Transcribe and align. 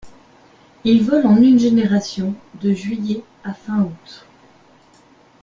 Il 0.83 1.03
vole 1.03 1.27
en 1.27 1.37
une 1.39 1.59
génération, 1.59 2.33
de 2.59 2.73
juillet 2.73 3.23
à 3.43 3.53
fin 3.53 3.83
août. 3.83 4.25